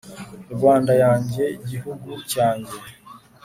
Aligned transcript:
rwanda 0.53 0.93
yanjye 1.03 1.43
gihugu 1.69 2.09
cyanjye 2.31 2.77